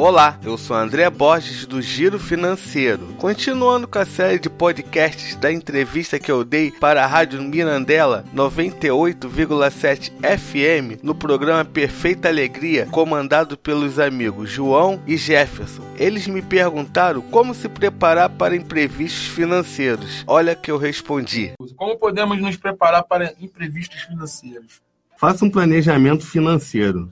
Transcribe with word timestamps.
Olá, 0.00 0.38
eu 0.44 0.56
sou 0.56 0.76
André 0.76 1.10
Borges 1.10 1.66
do 1.66 1.82
Giro 1.82 2.20
Financeiro. 2.20 3.08
Continuando 3.18 3.88
com 3.88 3.98
a 3.98 4.06
série 4.06 4.38
de 4.38 4.48
podcasts 4.48 5.34
da 5.34 5.52
entrevista 5.52 6.20
que 6.20 6.30
eu 6.30 6.44
dei 6.44 6.70
para 6.70 7.02
a 7.02 7.06
Rádio 7.08 7.42
Mirandela 7.42 8.24
98,7 8.32 10.12
FM 10.38 11.02
no 11.02 11.16
programa 11.16 11.64
Perfeita 11.64 12.28
Alegria, 12.28 12.86
comandado 12.86 13.58
pelos 13.58 13.98
amigos 13.98 14.48
João 14.48 15.02
e 15.04 15.16
Jefferson. 15.16 15.82
Eles 15.96 16.28
me 16.28 16.42
perguntaram 16.42 17.20
como 17.20 17.52
se 17.52 17.68
preparar 17.68 18.30
para 18.30 18.54
imprevistos 18.54 19.26
financeiros. 19.26 20.22
Olha 20.28 20.54
que 20.54 20.70
eu 20.70 20.78
respondi. 20.78 21.54
Como 21.74 21.98
podemos 21.98 22.40
nos 22.40 22.56
preparar 22.56 23.02
para 23.02 23.34
imprevistos 23.40 24.02
financeiros? 24.02 24.80
Faça 25.18 25.44
um 25.44 25.50
planejamento 25.50 26.24
financeiro. 26.24 27.10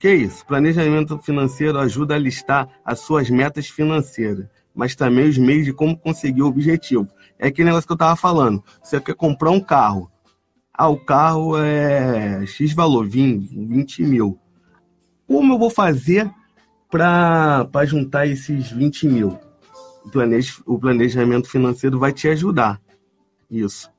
Que 0.00 0.14
isso? 0.14 0.46
Planejamento 0.46 1.18
financeiro 1.18 1.78
ajuda 1.78 2.14
a 2.14 2.18
listar 2.18 2.66
as 2.82 3.00
suas 3.00 3.28
metas 3.28 3.68
financeiras, 3.68 4.46
mas 4.74 4.96
também 4.96 5.28
os 5.28 5.36
meios 5.36 5.66
de 5.66 5.74
como 5.74 5.94
conseguir 5.94 6.40
o 6.40 6.46
objetivo. 6.46 7.06
É 7.38 7.48
aquele 7.48 7.66
negócio 7.66 7.86
que 7.86 7.92
eu 7.92 7.96
estava 7.96 8.16
falando. 8.16 8.64
Você 8.82 8.98
quer 8.98 9.14
comprar 9.14 9.50
um 9.50 9.60
carro. 9.60 10.10
Ah, 10.72 10.88
o 10.88 10.96
carro 10.96 11.58
é 11.58 12.46
X 12.46 12.72
valor, 12.72 13.06
20, 13.06 13.54
20 13.54 14.02
mil. 14.04 14.38
Como 15.26 15.52
eu 15.52 15.58
vou 15.58 15.68
fazer 15.68 16.30
para 16.90 17.84
juntar 17.84 18.26
esses 18.26 18.70
20 18.70 19.06
mil? 19.06 19.38
O 20.64 20.78
planejamento 20.78 21.46
financeiro 21.46 21.98
vai 21.98 22.10
te 22.10 22.26
ajudar. 22.26 22.80
Isso 23.50 23.90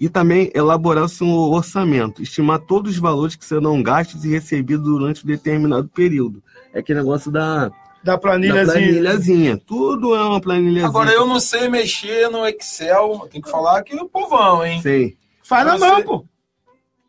e 0.00 0.08
também 0.08 0.50
elaborar 0.54 1.04
o 1.04 1.08
seu 1.08 1.26
orçamento, 1.26 2.22
estimar 2.22 2.60
todos 2.60 2.92
os 2.92 2.98
valores 2.98 3.34
que 3.34 3.44
serão 3.44 3.82
gastos 3.82 4.24
e 4.24 4.28
recebidos 4.28 4.84
durante 4.84 5.24
um 5.24 5.26
determinado 5.26 5.88
período. 5.88 6.42
É 6.72 6.78
aquele 6.78 7.00
negócio 7.00 7.30
da, 7.30 7.70
da 8.02 8.16
planilhazinha. 8.16 8.66
Da 8.66 8.72
planilhazinha. 8.72 9.56
Tudo 9.66 10.14
é 10.14 10.24
uma 10.24 10.40
planilhazinha. 10.40 10.86
Agora, 10.86 11.10
eu 11.10 11.26
não 11.26 11.40
sei 11.40 11.68
mexer 11.68 12.30
no 12.30 12.46
Excel. 12.46 13.28
Tem 13.30 13.40
que 13.40 13.50
falar 13.50 13.82
que 13.82 13.96
o 13.96 14.08
povão, 14.08 14.64
hein? 14.64 14.80
Sim. 14.80 15.16
Faz 15.42 15.66
na 15.66 15.78
mão, 15.78 15.96
sei... 15.96 16.04
pô. 16.04 16.24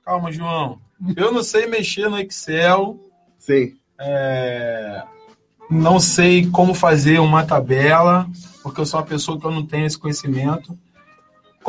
Calma, 0.04 0.32
João. 0.32 0.80
Eu 1.16 1.32
não 1.32 1.44
sei 1.44 1.68
mexer 1.68 2.10
no 2.10 2.18
Excel. 2.18 3.00
Sim. 3.38 3.76
É... 4.00 5.04
Não 5.70 6.00
sei 6.00 6.48
como 6.48 6.74
fazer 6.74 7.20
uma 7.20 7.46
tabela, 7.46 8.28
porque 8.64 8.82
eu 8.82 8.86
sou 8.86 9.00
uma 9.00 9.06
pessoa 9.06 9.40
que 9.40 9.46
eu 9.46 9.52
não 9.52 9.66
tenho 9.66 9.86
esse 9.86 9.98
conhecimento. 9.98 10.76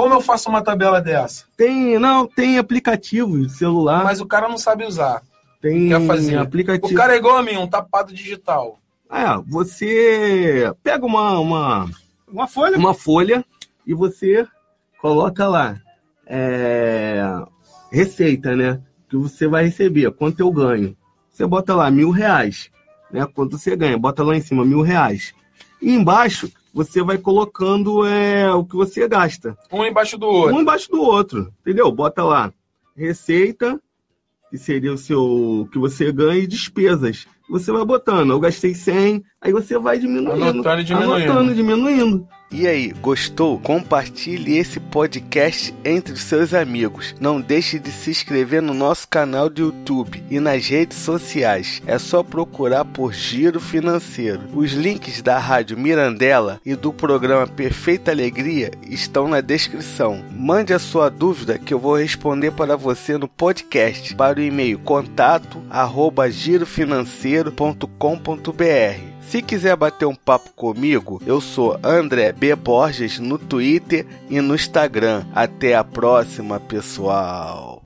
Como 0.01 0.15
eu 0.15 0.23
faço 0.23 0.48
uma 0.48 0.62
tabela 0.62 0.98
dessa? 0.98 1.45
Tem, 1.59 1.98
não, 1.98 2.27
tem 2.27 2.56
aplicativo 2.56 3.39
de 3.39 3.53
celular. 3.53 4.03
Mas 4.03 4.19
o 4.19 4.25
cara 4.25 4.48
não 4.48 4.56
sabe 4.56 4.87
usar. 4.87 5.20
Tem 5.61 5.91
quer 5.91 6.06
fazer. 6.06 6.39
aplicativo. 6.39 6.91
O 6.91 6.97
cara 6.97 7.12
é 7.12 7.19
igual 7.19 7.37
a 7.37 7.43
mim, 7.43 7.59
um 7.59 7.67
tapado 7.67 8.11
digital. 8.11 8.78
É, 9.11 9.27
você 9.47 10.73
pega 10.83 11.05
uma, 11.05 11.39
uma, 11.39 11.91
uma 12.27 12.48
folha, 12.48 12.78
uma 12.78 12.95
folha 12.95 13.45
e 13.87 13.93
você 13.93 14.48
coloca 15.03 15.47
lá 15.47 15.78
é, 16.27 17.23
receita, 17.93 18.56
né? 18.56 18.81
Que 19.06 19.19
você 19.19 19.47
vai 19.47 19.65
receber, 19.65 20.11
quanto 20.12 20.41
eu 20.41 20.51
ganho. 20.51 20.97
Você 21.31 21.47
bota 21.47 21.75
lá 21.75 21.91
mil 21.91 22.09
reais, 22.09 22.71
né? 23.12 23.27
Quanto 23.34 23.59
você 23.59 23.77
ganha, 23.77 23.98
bota 23.98 24.23
lá 24.23 24.34
em 24.34 24.41
cima 24.41 24.65
mil 24.65 24.81
reais. 24.81 25.34
E 25.83 25.93
embaixo 25.93 26.51
você 26.73 27.03
vai 27.03 27.19
colocando 27.19 28.07
é, 28.07 28.53
o 28.53 28.65
que 28.65 28.77
você 28.77 29.09
gasta. 29.09 29.57
Um 29.73 29.85
embaixo 29.85 30.17
do 30.17 30.27
outro. 30.27 30.57
Um 30.57 30.61
embaixo 30.61 30.91
do 30.91 31.03
outro, 31.03 31.53
entendeu? 31.61 31.91
Bota 31.91 32.23
lá 32.23 32.53
receita, 32.97 33.81
que 34.51 34.59
seria 34.59 34.93
o 34.93 34.99
seu 34.99 35.69
que 35.73 35.79
você 35.79 36.12
ganha, 36.12 36.43
e 36.43 36.47
despesas. 36.47 37.27
Você 37.51 37.73
vai 37.73 37.84
botando, 37.84 38.31
eu 38.31 38.39
gastei 38.39 38.75
100, 38.75 39.25
aí 39.41 39.53
você 39.53 39.77
vai 39.77 39.98
diminuindo. 39.98 40.45
Anotando 40.45 40.81
e 40.81 40.84
diminuindo. 40.84 41.33
Anotando, 41.33 41.55
diminuindo. 41.55 42.29
E 42.53 42.67
aí, 42.67 42.93
gostou? 43.01 43.61
Compartilhe 43.61 44.59
esse 44.59 44.81
podcast 44.81 45.73
entre 45.84 46.15
os 46.15 46.23
seus 46.23 46.53
amigos. 46.53 47.15
Não 47.21 47.41
deixe 47.41 47.78
de 47.78 47.93
se 47.93 48.11
inscrever 48.11 48.61
no 48.61 48.75
nosso 48.75 49.06
canal 49.06 49.49
do 49.49 49.62
YouTube 49.62 50.21
e 50.28 50.41
nas 50.41 50.66
redes 50.66 50.99
sociais. 50.99 51.81
É 51.87 51.97
só 51.97 52.25
procurar 52.25 52.84
por 52.84 53.12
Giro 53.15 53.61
Financeiro. 53.61 54.41
Os 54.53 54.72
links 54.72 55.22
da 55.22 55.38
Rádio 55.38 55.78
Mirandela 55.78 56.61
e 56.67 56.75
do 56.75 56.93
programa 56.93 57.47
Perfeita 57.47 58.11
Alegria 58.11 58.72
estão 58.84 59.28
na 59.28 59.41
descrição. 59.41 60.21
Mande 60.32 60.75
a 60.75 60.81
sua 60.81 61.09
dúvida 61.09 61.56
que 61.56 61.72
eu 61.72 61.78
vou 61.78 61.97
responder 61.97 62.50
para 62.50 62.77
você 62.77 63.17
no 63.17 63.28
podcast 63.28 64.12
para 64.17 64.41
o 64.41 64.43
e-mail 64.43 64.81
contato@girofinanceiro.com.br. 67.45 69.21
Se 69.21 69.41
quiser 69.41 69.77
bater 69.77 70.06
um 70.06 70.15
papo 70.15 70.51
comigo, 70.55 71.23
eu 71.25 71.41
sou 71.41 71.78
André 71.84 72.33
B. 72.33 72.55
Borges 72.56 73.19
no 73.21 73.39
Twitter 73.39 74.05
e 74.28 74.41
no 74.41 74.55
Instagram. 74.55 75.25
Até 75.33 75.75
a 75.75 75.84
próxima, 75.84 76.59
pessoal! 76.59 77.80